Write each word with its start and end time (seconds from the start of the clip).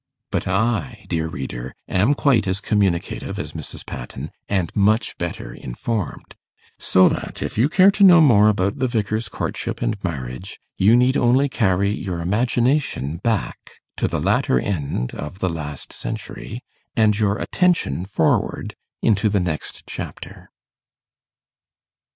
But 0.31 0.47
I, 0.47 1.05
dear 1.09 1.27
reader, 1.27 1.75
am 1.87 2.15
quite 2.15 2.47
as 2.47 2.59
communicative 2.59 3.37
as 3.37 3.53
Mrs. 3.53 3.85
Patten, 3.85 4.31
and 4.49 4.75
much 4.75 5.15
better 5.19 5.53
informed; 5.53 6.33
so 6.79 7.07
that, 7.07 7.43
if 7.43 7.55
you 7.55 7.69
care 7.69 7.91
to 7.91 8.03
know 8.03 8.19
more 8.19 8.47
about 8.49 8.79
the 8.79 8.87
Vicar's 8.87 9.29
courtship 9.29 9.79
and 9.79 10.03
marriage, 10.03 10.59
you 10.75 10.95
need 10.95 11.17
only 11.17 11.47
carry 11.47 11.91
your 11.91 12.19
imagination 12.19 13.17
back 13.17 13.73
to 13.97 14.07
the 14.07 14.19
latter 14.19 14.59
end 14.59 15.13
of 15.13 15.37
the 15.37 15.49
last 15.49 15.93
century, 15.93 16.63
and 16.95 17.19
your 17.19 17.37
attention 17.37 18.03
forward 18.03 18.75
into 19.03 19.29
the 19.29 19.39
next 19.39 19.85
chapter. 19.85 20.49